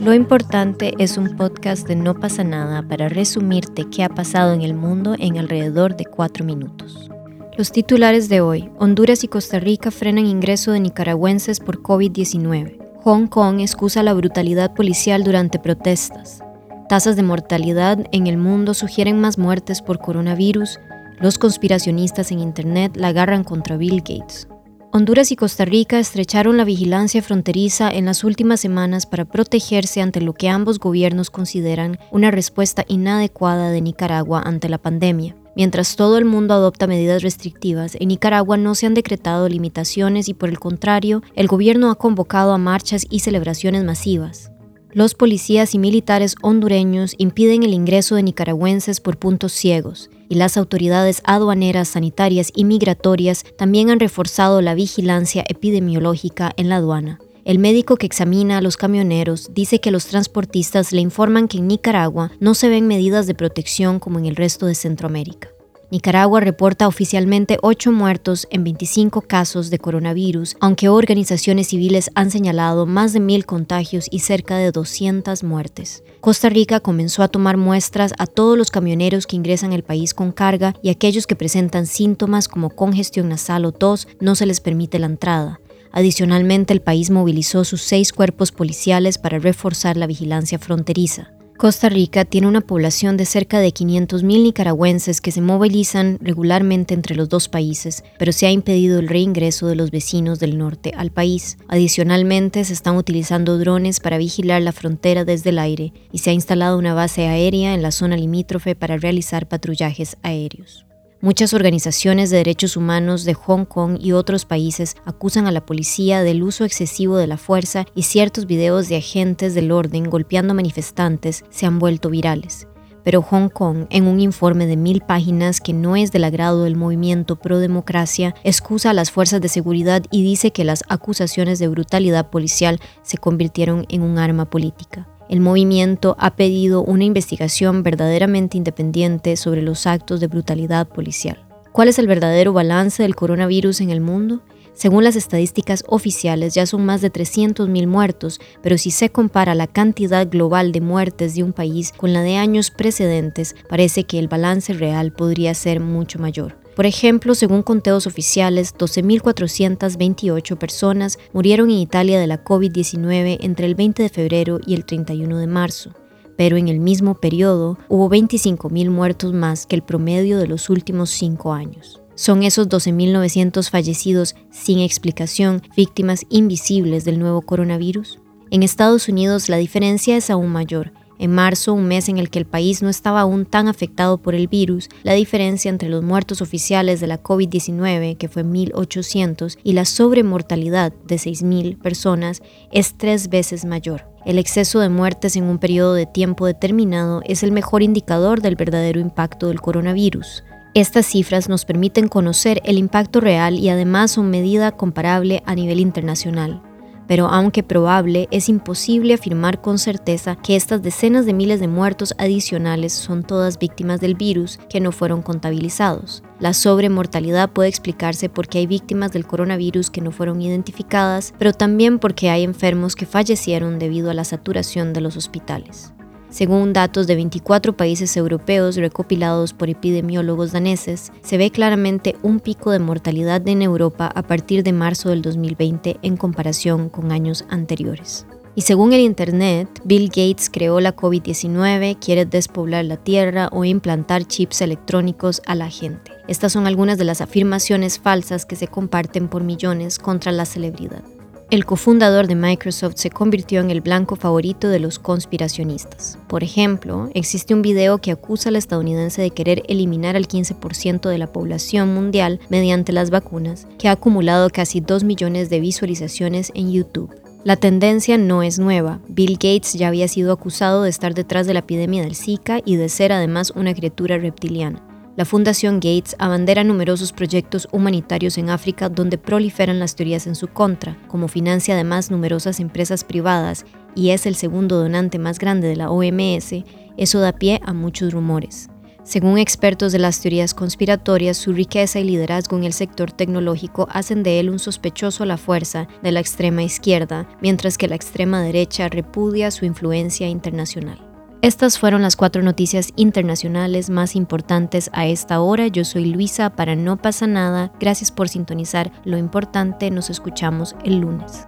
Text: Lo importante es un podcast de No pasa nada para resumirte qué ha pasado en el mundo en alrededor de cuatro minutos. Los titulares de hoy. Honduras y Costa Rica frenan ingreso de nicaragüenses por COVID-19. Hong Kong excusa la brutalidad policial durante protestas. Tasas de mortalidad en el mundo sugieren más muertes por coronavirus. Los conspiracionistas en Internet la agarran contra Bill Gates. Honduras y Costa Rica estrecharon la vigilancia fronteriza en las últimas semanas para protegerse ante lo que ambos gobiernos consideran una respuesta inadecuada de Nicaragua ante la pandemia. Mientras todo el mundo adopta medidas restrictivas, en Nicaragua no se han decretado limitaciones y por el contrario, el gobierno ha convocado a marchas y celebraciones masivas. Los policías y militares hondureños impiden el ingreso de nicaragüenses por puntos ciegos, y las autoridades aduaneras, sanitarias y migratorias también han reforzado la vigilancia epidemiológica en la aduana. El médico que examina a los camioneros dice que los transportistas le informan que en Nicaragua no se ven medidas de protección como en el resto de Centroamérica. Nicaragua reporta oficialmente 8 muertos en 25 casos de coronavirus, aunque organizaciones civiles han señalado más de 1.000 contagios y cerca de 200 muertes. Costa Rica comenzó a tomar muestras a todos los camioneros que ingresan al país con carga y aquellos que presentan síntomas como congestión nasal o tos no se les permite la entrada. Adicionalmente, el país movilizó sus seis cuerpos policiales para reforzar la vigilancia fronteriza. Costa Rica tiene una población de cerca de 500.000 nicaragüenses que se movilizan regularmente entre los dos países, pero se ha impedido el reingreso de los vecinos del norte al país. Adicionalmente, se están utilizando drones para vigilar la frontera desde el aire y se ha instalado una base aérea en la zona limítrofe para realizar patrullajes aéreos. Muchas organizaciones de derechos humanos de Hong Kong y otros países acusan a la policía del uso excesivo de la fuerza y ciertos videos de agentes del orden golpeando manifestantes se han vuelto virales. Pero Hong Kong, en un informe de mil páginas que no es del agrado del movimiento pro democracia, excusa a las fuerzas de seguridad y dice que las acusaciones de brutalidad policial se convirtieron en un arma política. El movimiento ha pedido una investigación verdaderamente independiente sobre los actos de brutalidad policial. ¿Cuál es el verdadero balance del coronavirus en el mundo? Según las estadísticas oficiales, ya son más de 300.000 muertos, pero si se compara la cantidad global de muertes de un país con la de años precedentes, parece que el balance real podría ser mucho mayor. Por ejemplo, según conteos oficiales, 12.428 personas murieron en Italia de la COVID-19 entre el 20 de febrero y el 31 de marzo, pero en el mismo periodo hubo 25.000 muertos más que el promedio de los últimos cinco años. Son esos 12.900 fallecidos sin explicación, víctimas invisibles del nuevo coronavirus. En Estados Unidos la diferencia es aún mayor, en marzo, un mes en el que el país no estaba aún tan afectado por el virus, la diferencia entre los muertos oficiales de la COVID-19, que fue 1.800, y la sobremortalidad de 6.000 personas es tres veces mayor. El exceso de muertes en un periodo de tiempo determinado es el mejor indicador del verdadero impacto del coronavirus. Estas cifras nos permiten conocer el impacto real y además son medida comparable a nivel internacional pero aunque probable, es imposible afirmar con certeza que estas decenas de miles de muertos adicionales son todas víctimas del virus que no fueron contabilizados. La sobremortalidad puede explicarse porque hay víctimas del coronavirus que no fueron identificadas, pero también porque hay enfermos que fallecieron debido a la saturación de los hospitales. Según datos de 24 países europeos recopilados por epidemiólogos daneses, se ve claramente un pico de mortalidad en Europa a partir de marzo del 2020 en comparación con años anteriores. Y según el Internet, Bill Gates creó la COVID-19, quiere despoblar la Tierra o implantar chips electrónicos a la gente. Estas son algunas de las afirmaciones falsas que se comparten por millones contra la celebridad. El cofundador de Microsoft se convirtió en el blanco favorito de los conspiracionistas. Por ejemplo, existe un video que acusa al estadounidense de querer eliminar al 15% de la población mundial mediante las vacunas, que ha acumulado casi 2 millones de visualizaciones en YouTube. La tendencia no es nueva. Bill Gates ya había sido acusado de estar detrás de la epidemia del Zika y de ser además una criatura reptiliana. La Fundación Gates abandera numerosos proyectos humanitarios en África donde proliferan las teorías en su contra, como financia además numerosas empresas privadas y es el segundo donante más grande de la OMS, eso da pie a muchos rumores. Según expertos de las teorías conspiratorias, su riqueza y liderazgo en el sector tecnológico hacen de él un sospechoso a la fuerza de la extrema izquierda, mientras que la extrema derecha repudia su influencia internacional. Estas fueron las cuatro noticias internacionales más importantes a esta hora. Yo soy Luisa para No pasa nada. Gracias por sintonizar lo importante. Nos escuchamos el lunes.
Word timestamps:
Lo 0.00 0.14
importante 0.14 0.94
es 0.98 1.16
un 1.16 1.36
podcast 1.36 1.88
de 1.88 1.96
No 1.96 2.14
pasa 2.14 2.44
nada 2.44 2.82
para 2.82 3.08
resumirte 3.08 3.84
qué 3.90 4.04
ha 4.04 4.08
pasado 4.08 4.52
en 4.52 4.62
el 4.62 4.74
mundo 4.74 5.16
en 5.18 5.38
alrededor 5.38 5.96
de 5.96 6.04
cuatro 6.04 6.44
minutos. 6.44 7.10
Los 7.56 7.72
titulares 7.72 8.28
de 8.28 8.40
hoy. 8.40 8.70
Honduras 8.78 9.24
y 9.24 9.28
Costa 9.28 9.60
Rica 9.60 9.90
frenan 9.90 10.26
ingreso 10.26 10.72
de 10.72 10.80
nicaragüenses 10.80 11.60
por 11.60 11.82
COVID-19. 11.82 12.78
Hong 13.02 13.26
Kong 13.26 13.60
excusa 13.60 14.02
la 14.02 14.14
brutalidad 14.14 14.74
policial 14.74 15.24
durante 15.24 15.58
protestas. 15.58 16.42
Tasas 16.88 17.16
de 17.16 17.22
mortalidad 17.22 18.04
en 18.12 18.26
el 18.26 18.36
mundo 18.36 18.74
sugieren 18.74 19.20
más 19.20 19.38
muertes 19.38 19.82
por 19.82 19.98
coronavirus. 19.98 20.78
Los 21.20 21.38
conspiracionistas 21.38 22.32
en 22.32 22.40
Internet 22.40 22.96
la 22.96 23.08
agarran 23.08 23.44
contra 23.44 23.76
Bill 23.76 23.98
Gates. 23.98 24.48
Honduras 24.92 25.32
y 25.32 25.36
Costa 25.36 25.64
Rica 25.64 25.98
estrecharon 25.98 26.56
la 26.56 26.64
vigilancia 26.64 27.20
fronteriza 27.20 27.90
en 27.90 28.04
las 28.04 28.22
últimas 28.22 28.60
semanas 28.60 29.06
para 29.06 29.24
protegerse 29.24 30.00
ante 30.00 30.20
lo 30.20 30.34
que 30.34 30.48
ambos 30.48 30.78
gobiernos 30.78 31.30
consideran 31.30 31.98
una 32.12 32.30
respuesta 32.30 32.84
inadecuada 32.86 33.70
de 33.70 33.80
Nicaragua 33.80 34.42
ante 34.44 34.68
la 34.68 34.78
pandemia. 34.78 35.34
Mientras 35.56 35.96
todo 35.96 36.16
el 36.18 36.24
mundo 36.24 36.54
adopta 36.54 36.86
medidas 36.86 37.22
restrictivas, 37.22 37.96
en 37.98 38.08
Nicaragua 38.08 38.56
no 38.56 38.74
se 38.74 38.86
han 38.86 38.94
decretado 38.94 39.48
limitaciones 39.48 40.28
y 40.28 40.34
por 40.34 40.48
el 40.48 40.60
contrario, 40.60 41.22
el 41.34 41.48
gobierno 41.48 41.90
ha 41.90 41.96
convocado 41.96 42.52
a 42.52 42.58
marchas 42.58 43.04
y 43.10 43.20
celebraciones 43.20 43.82
masivas. 43.84 44.52
Los 44.94 45.14
policías 45.14 45.74
y 45.74 45.80
militares 45.80 46.36
hondureños 46.40 47.16
impiden 47.18 47.64
el 47.64 47.74
ingreso 47.74 48.14
de 48.14 48.22
nicaragüenses 48.22 49.00
por 49.00 49.16
puntos 49.16 49.52
ciegos, 49.52 50.08
y 50.28 50.36
las 50.36 50.56
autoridades 50.56 51.20
aduaneras, 51.24 51.88
sanitarias 51.88 52.52
y 52.54 52.64
migratorias 52.64 53.44
también 53.58 53.90
han 53.90 53.98
reforzado 53.98 54.60
la 54.60 54.74
vigilancia 54.74 55.44
epidemiológica 55.48 56.52
en 56.56 56.68
la 56.68 56.76
aduana. 56.76 57.18
El 57.44 57.58
médico 57.58 57.96
que 57.96 58.06
examina 58.06 58.58
a 58.58 58.60
los 58.60 58.76
camioneros 58.76 59.50
dice 59.52 59.80
que 59.80 59.90
los 59.90 60.06
transportistas 60.06 60.92
le 60.92 61.00
informan 61.00 61.48
que 61.48 61.58
en 61.58 61.66
Nicaragua 61.66 62.30
no 62.38 62.54
se 62.54 62.68
ven 62.68 62.86
medidas 62.86 63.26
de 63.26 63.34
protección 63.34 63.98
como 63.98 64.20
en 64.20 64.26
el 64.26 64.36
resto 64.36 64.66
de 64.66 64.76
Centroamérica. 64.76 65.53
Nicaragua 65.90 66.40
reporta 66.40 66.88
oficialmente 66.88 67.58
8 67.62 67.92
muertos 67.92 68.46
en 68.50 68.64
25 68.64 69.22
casos 69.22 69.70
de 69.70 69.78
coronavirus, 69.78 70.56
aunque 70.60 70.88
organizaciones 70.88 71.68
civiles 71.68 72.10
han 72.14 72.30
señalado 72.30 72.86
más 72.86 73.12
de 73.12 73.20
1.000 73.20 73.44
contagios 73.44 74.08
y 74.10 74.20
cerca 74.20 74.56
de 74.56 74.72
200 74.72 75.44
muertes. 75.44 76.02
Costa 76.20 76.48
Rica 76.48 76.80
comenzó 76.80 77.22
a 77.22 77.28
tomar 77.28 77.56
muestras 77.56 78.14
a 78.18 78.26
todos 78.26 78.56
los 78.56 78.70
camioneros 78.70 79.26
que 79.26 79.36
ingresan 79.36 79.72
al 79.72 79.82
país 79.82 80.14
con 80.14 80.32
carga 80.32 80.74
y 80.82 80.88
aquellos 80.88 81.26
que 81.26 81.36
presentan 81.36 81.86
síntomas 81.86 82.48
como 82.48 82.70
congestión 82.70 83.28
nasal 83.28 83.64
o 83.64 83.72
tos 83.72 84.08
no 84.20 84.34
se 84.34 84.46
les 84.46 84.60
permite 84.60 84.98
la 84.98 85.06
entrada. 85.06 85.60
Adicionalmente, 85.92 86.72
el 86.72 86.80
país 86.80 87.10
movilizó 87.10 87.62
sus 87.62 87.82
seis 87.82 88.12
cuerpos 88.12 88.50
policiales 88.50 89.16
para 89.16 89.38
reforzar 89.38 89.96
la 89.96 90.08
vigilancia 90.08 90.58
fronteriza. 90.58 91.30
Costa 91.56 91.88
Rica 91.88 92.24
tiene 92.24 92.48
una 92.48 92.60
población 92.60 93.16
de 93.16 93.24
cerca 93.26 93.60
de 93.60 93.68
500.000 93.68 94.42
nicaragüenses 94.42 95.20
que 95.20 95.30
se 95.30 95.40
movilizan 95.40 96.18
regularmente 96.20 96.94
entre 96.94 97.14
los 97.14 97.28
dos 97.28 97.48
países, 97.48 98.02
pero 98.18 98.32
se 98.32 98.46
ha 98.46 98.50
impedido 98.50 98.98
el 98.98 99.08
reingreso 99.08 99.68
de 99.68 99.76
los 99.76 99.92
vecinos 99.92 100.40
del 100.40 100.58
norte 100.58 100.92
al 100.96 101.10
país. 101.10 101.56
Adicionalmente, 101.68 102.64
se 102.64 102.72
están 102.72 102.96
utilizando 102.96 103.56
drones 103.56 104.00
para 104.00 104.18
vigilar 104.18 104.62
la 104.62 104.72
frontera 104.72 105.24
desde 105.24 105.50
el 105.50 105.60
aire 105.60 105.92
y 106.10 106.18
se 106.18 106.30
ha 106.30 106.32
instalado 106.32 106.76
una 106.76 106.92
base 106.92 107.28
aérea 107.28 107.72
en 107.72 107.82
la 107.82 107.92
zona 107.92 108.16
limítrofe 108.16 108.74
para 108.74 108.96
realizar 108.96 109.46
patrullajes 109.46 110.16
aéreos. 110.22 110.84
Muchas 111.24 111.54
organizaciones 111.54 112.28
de 112.28 112.36
derechos 112.36 112.76
humanos 112.76 113.24
de 113.24 113.32
Hong 113.32 113.64
Kong 113.64 113.96
y 113.98 114.12
otros 114.12 114.44
países 114.44 114.94
acusan 115.06 115.46
a 115.46 115.52
la 115.52 115.64
policía 115.64 116.22
del 116.22 116.42
uso 116.42 116.66
excesivo 116.66 117.16
de 117.16 117.26
la 117.26 117.38
fuerza 117.38 117.86
y 117.94 118.02
ciertos 118.02 118.44
videos 118.44 118.90
de 118.90 118.98
agentes 118.98 119.54
del 119.54 119.72
orden 119.72 120.10
golpeando 120.10 120.52
manifestantes 120.52 121.42
se 121.48 121.64
han 121.64 121.78
vuelto 121.78 122.10
virales. 122.10 122.68
Pero 123.04 123.22
Hong 123.22 123.48
Kong, 123.48 123.86
en 123.88 124.06
un 124.06 124.20
informe 124.20 124.66
de 124.66 124.76
mil 124.76 125.00
páginas 125.00 125.62
que 125.62 125.72
no 125.72 125.96
es 125.96 126.12
del 126.12 126.24
agrado 126.24 126.64
del 126.64 126.76
movimiento 126.76 127.36
pro 127.36 127.58
democracia, 127.58 128.34
excusa 128.44 128.90
a 128.90 128.94
las 128.94 129.10
fuerzas 129.10 129.40
de 129.40 129.48
seguridad 129.48 130.02
y 130.10 130.22
dice 130.22 130.50
que 130.50 130.64
las 130.64 130.84
acusaciones 130.90 131.58
de 131.58 131.68
brutalidad 131.68 132.28
policial 132.28 132.80
se 133.02 133.16
convirtieron 133.16 133.86
en 133.88 134.02
un 134.02 134.18
arma 134.18 134.50
política. 134.50 135.08
El 135.28 135.40
movimiento 135.40 136.16
ha 136.18 136.36
pedido 136.36 136.82
una 136.82 137.04
investigación 137.04 137.82
verdaderamente 137.82 138.58
independiente 138.58 139.36
sobre 139.36 139.62
los 139.62 139.86
actos 139.86 140.20
de 140.20 140.26
brutalidad 140.26 140.86
policial. 140.86 141.44
¿Cuál 141.72 141.88
es 141.88 141.98
el 141.98 142.06
verdadero 142.06 142.52
balance 142.52 143.02
del 143.02 143.16
coronavirus 143.16 143.80
en 143.80 143.90
el 143.90 144.00
mundo? 144.00 144.42
Según 144.74 145.04
las 145.04 145.16
estadísticas 145.16 145.84
oficiales, 145.86 146.54
ya 146.54 146.66
son 146.66 146.84
más 146.84 147.00
de 147.00 147.10
300.000 147.10 147.86
muertos, 147.86 148.40
pero 148.60 148.76
si 148.76 148.90
se 148.90 149.08
compara 149.08 149.54
la 149.54 149.68
cantidad 149.68 150.28
global 150.28 150.72
de 150.72 150.80
muertes 150.80 151.34
de 151.34 151.42
un 151.42 151.52
país 151.52 151.92
con 151.92 152.12
la 152.12 152.22
de 152.22 152.36
años 152.36 152.70
precedentes, 152.70 153.54
parece 153.68 154.04
que 154.04 154.18
el 154.18 154.28
balance 154.28 154.72
real 154.72 155.12
podría 155.12 155.54
ser 155.54 155.80
mucho 155.80 156.18
mayor. 156.18 156.63
Por 156.74 156.86
ejemplo, 156.86 157.34
según 157.34 157.62
conteos 157.62 158.06
oficiales, 158.06 158.74
12.428 158.74 160.58
personas 160.58 161.18
murieron 161.32 161.70
en 161.70 161.78
Italia 161.78 162.18
de 162.18 162.26
la 162.26 162.42
COVID-19 162.42 163.38
entre 163.40 163.66
el 163.66 163.76
20 163.76 164.02
de 164.02 164.08
febrero 164.08 164.58
y 164.66 164.74
el 164.74 164.84
31 164.84 165.38
de 165.38 165.46
marzo, 165.46 165.92
pero 166.36 166.56
en 166.56 166.68
el 166.68 166.80
mismo 166.80 167.14
periodo 167.14 167.78
hubo 167.88 168.10
25.000 168.10 168.90
muertos 168.90 169.32
más 169.32 169.66
que 169.66 169.76
el 169.76 169.82
promedio 169.82 170.38
de 170.38 170.48
los 170.48 170.68
últimos 170.68 171.10
cinco 171.10 171.52
años. 171.52 172.00
Son 172.16 172.42
esos 172.42 172.68
12.900 172.68 173.70
fallecidos 173.70 174.34
sin 174.50 174.80
explicación, 174.80 175.62
víctimas 175.76 176.26
invisibles 176.28 177.04
del 177.04 177.18
nuevo 177.18 177.42
coronavirus. 177.42 178.18
En 178.50 178.62
Estados 178.62 179.08
Unidos 179.08 179.48
la 179.48 179.56
diferencia 179.56 180.16
es 180.16 180.30
aún 180.30 180.48
mayor, 180.48 180.92
en 181.18 181.32
marzo, 181.32 181.74
un 181.74 181.86
mes 181.86 182.08
en 182.08 182.18
el 182.18 182.30
que 182.30 182.38
el 182.38 182.44
país 182.44 182.82
no 182.82 182.88
estaba 182.88 183.20
aún 183.20 183.46
tan 183.46 183.68
afectado 183.68 184.18
por 184.18 184.34
el 184.34 184.48
virus, 184.48 184.88
la 185.02 185.12
diferencia 185.12 185.68
entre 185.68 185.88
los 185.88 186.02
muertos 186.02 186.42
oficiales 186.42 187.00
de 187.00 187.06
la 187.06 187.22
COVID-19, 187.22 188.16
que 188.16 188.28
fue 188.28 188.44
1.800, 188.44 189.58
y 189.62 189.72
la 189.72 189.84
sobremortalidad 189.84 190.92
de 191.06 191.16
6.000 191.16 191.78
personas 191.78 192.42
es 192.72 192.94
tres 192.94 193.28
veces 193.28 193.64
mayor. 193.64 194.08
El 194.26 194.38
exceso 194.38 194.80
de 194.80 194.88
muertes 194.88 195.36
en 195.36 195.44
un 195.44 195.58
periodo 195.58 195.94
de 195.94 196.06
tiempo 196.06 196.46
determinado 196.46 197.20
es 197.26 197.42
el 197.42 197.52
mejor 197.52 197.82
indicador 197.82 198.40
del 198.40 198.56
verdadero 198.56 198.98
impacto 198.98 199.48
del 199.48 199.60
coronavirus. 199.60 200.44
Estas 200.72 201.06
cifras 201.06 201.48
nos 201.48 201.64
permiten 201.64 202.08
conocer 202.08 202.60
el 202.64 202.78
impacto 202.78 203.20
real 203.20 203.54
y 203.54 203.68
además 203.68 204.12
son 204.12 204.30
medida 204.30 204.72
comparable 204.72 205.42
a 205.46 205.54
nivel 205.54 205.78
internacional 205.78 206.62
pero 207.06 207.26
aunque 207.28 207.62
probable, 207.62 208.28
es 208.30 208.48
imposible 208.48 209.14
afirmar 209.14 209.60
con 209.60 209.78
certeza 209.78 210.36
que 210.36 210.56
estas 210.56 210.82
decenas 210.82 211.26
de 211.26 211.32
miles 211.32 211.60
de 211.60 211.68
muertos 211.68 212.14
adicionales 212.18 212.92
son 212.92 213.22
todas 213.22 213.58
víctimas 213.58 214.00
del 214.00 214.14
virus 214.14 214.58
que 214.68 214.80
no 214.80 214.92
fueron 214.92 215.22
contabilizados. 215.22 216.22
La 216.40 216.52
sobremortalidad 216.52 217.50
puede 217.50 217.68
explicarse 217.68 218.28
porque 218.28 218.58
hay 218.58 218.66
víctimas 218.66 219.12
del 219.12 219.26
coronavirus 219.26 219.90
que 219.90 220.00
no 220.00 220.10
fueron 220.10 220.42
identificadas, 220.42 221.32
pero 221.38 221.52
también 221.52 221.98
porque 221.98 222.28
hay 222.28 222.42
enfermos 222.42 222.96
que 222.96 223.06
fallecieron 223.06 223.78
debido 223.78 224.10
a 224.10 224.14
la 224.14 224.24
saturación 224.24 224.92
de 224.92 225.00
los 225.00 225.16
hospitales. 225.16 225.93
Según 226.34 226.72
datos 226.72 227.06
de 227.06 227.14
24 227.14 227.76
países 227.76 228.16
europeos 228.16 228.74
recopilados 228.74 229.52
por 229.52 229.70
epidemiólogos 229.70 230.50
daneses, 230.50 231.12
se 231.22 231.38
ve 231.38 231.52
claramente 231.52 232.16
un 232.24 232.40
pico 232.40 232.72
de 232.72 232.80
mortalidad 232.80 233.46
en 233.46 233.62
Europa 233.62 234.10
a 234.12 234.22
partir 234.22 234.64
de 234.64 234.72
marzo 234.72 235.10
del 235.10 235.22
2020 235.22 235.98
en 236.02 236.16
comparación 236.16 236.88
con 236.88 237.12
años 237.12 237.44
anteriores. 237.50 238.26
Y 238.56 238.62
según 238.62 238.92
el 238.92 239.02
Internet, 239.02 239.80
Bill 239.84 240.08
Gates 240.08 240.50
creó 240.50 240.80
la 240.80 240.96
COVID-19, 240.96 241.98
quiere 242.00 242.26
despoblar 242.26 242.84
la 242.84 242.96
Tierra 242.96 243.48
o 243.52 243.64
implantar 243.64 244.26
chips 244.26 244.60
electrónicos 244.60 245.40
a 245.46 245.54
la 245.54 245.70
gente. 245.70 246.10
Estas 246.26 246.52
son 246.52 246.66
algunas 246.66 246.98
de 246.98 247.04
las 247.04 247.20
afirmaciones 247.20 248.00
falsas 248.00 248.44
que 248.44 248.56
se 248.56 248.66
comparten 248.66 249.28
por 249.28 249.44
millones 249.44 250.00
contra 250.00 250.32
la 250.32 250.46
celebridad. 250.46 251.04
El 251.50 251.66
cofundador 251.66 252.26
de 252.26 252.34
Microsoft 252.34 252.94
se 252.96 253.10
convirtió 253.10 253.60
en 253.60 253.70
el 253.70 253.80
blanco 253.80 254.16
favorito 254.16 254.68
de 254.68 254.80
los 254.80 254.98
conspiracionistas. 254.98 256.18
Por 256.26 256.42
ejemplo, 256.42 257.10
existe 257.14 257.54
un 257.54 257.62
video 257.62 257.98
que 257.98 258.10
acusa 258.10 258.48
al 258.48 258.56
estadounidense 258.56 259.22
de 259.22 259.30
querer 259.30 259.62
eliminar 259.68 260.16
al 260.16 260.26
15% 260.26 261.08
de 261.08 261.18
la 261.18 261.32
población 261.32 261.94
mundial 261.94 262.40
mediante 262.48 262.92
las 262.92 263.10
vacunas, 263.10 263.68
que 263.78 263.88
ha 263.88 263.92
acumulado 263.92 264.48
casi 264.50 264.80
2 264.80 265.04
millones 265.04 265.50
de 265.50 265.60
visualizaciones 265.60 266.50
en 266.54 266.72
YouTube. 266.72 267.14
La 267.44 267.56
tendencia 267.56 268.16
no 268.16 268.42
es 268.42 268.58
nueva. 268.58 269.00
Bill 269.06 269.34
Gates 269.34 269.74
ya 269.74 269.88
había 269.88 270.08
sido 270.08 270.32
acusado 270.32 270.82
de 270.82 270.90
estar 270.90 271.12
detrás 271.12 271.46
de 271.46 271.52
la 271.52 271.60
epidemia 271.60 272.02
del 272.02 272.16
Zika 272.16 272.60
y 272.64 272.76
de 272.76 272.88
ser 272.88 273.12
además 273.12 273.52
una 273.54 273.74
criatura 273.74 274.16
reptiliana. 274.16 274.82
La 275.16 275.24
Fundación 275.24 275.76
Gates 275.76 276.16
abandera 276.18 276.64
numerosos 276.64 277.12
proyectos 277.12 277.68
humanitarios 277.70 278.36
en 278.36 278.50
África 278.50 278.88
donde 278.88 279.16
proliferan 279.16 279.78
las 279.78 279.94
teorías 279.94 280.26
en 280.26 280.34
su 280.34 280.48
contra, 280.48 280.98
como 281.06 281.28
financia 281.28 281.74
además 281.74 282.10
numerosas 282.10 282.58
empresas 282.58 283.04
privadas 283.04 283.64
y 283.94 284.10
es 284.10 284.26
el 284.26 284.34
segundo 284.34 284.76
donante 284.76 285.20
más 285.20 285.38
grande 285.38 285.68
de 285.68 285.76
la 285.76 285.88
OMS, 285.88 286.64
eso 286.96 287.20
da 287.20 287.32
pie 287.32 287.60
a 287.64 287.72
muchos 287.72 288.12
rumores. 288.12 288.68
Según 289.04 289.38
expertos 289.38 289.92
de 289.92 290.00
las 290.00 290.20
teorías 290.20 290.52
conspiratorias, 290.52 291.36
su 291.36 291.52
riqueza 291.52 292.00
y 292.00 292.04
liderazgo 292.04 292.56
en 292.56 292.64
el 292.64 292.72
sector 292.72 293.12
tecnológico 293.12 293.86
hacen 293.90 294.22
de 294.24 294.40
él 294.40 294.50
un 294.50 294.58
sospechoso 294.58 295.22
a 295.22 295.26
la 295.26 295.36
fuerza 295.36 295.86
de 296.02 296.10
la 296.10 296.20
extrema 296.20 296.64
izquierda, 296.64 297.28
mientras 297.40 297.78
que 297.78 297.86
la 297.86 297.96
extrema 297.96 298.42
derecha 298.42 298.88
repudia 298.88 299.50
su 299.50 299.64
influencia 299.64 300.26
internacional. 300.26 301.03
Estas 301.44 301.78
fueron 301.78 302.00
las 302.00 302.16
cuatro 302.16 302.40
noticias 302.40 302.94
internacionales 302.96 303.90
más 303.90 304.16
importantes 304.16 304.88
a 304.94 305.06
esta 305.06 305.42
hora. 305.42 305.66
Yo 305.66 305.84
soy 305.84 306.06
Luisa 306.06 306.48
para 306.48 306.74
No 306.74 306.96
pasa 306.96 307.26
nada. 307.26 307.70
Gracias 307.78 308.10
por 308.10 308.30
sintonizar 308.30 308.90
lo 309.04 309.18
importante. 309.18 309.90
Nos 309.90 310.08
escuchamos 310.08 310.74
el 310.86 311.00
lunes. 311.00 311.46